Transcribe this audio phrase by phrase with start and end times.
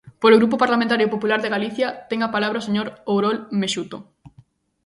[0.21, 3.97] Polo Grupo Parlamentario Popular de Galicia, ten a palabra o señor Ourol Mexuto.